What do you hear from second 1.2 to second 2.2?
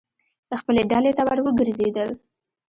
ور وګرځېدل.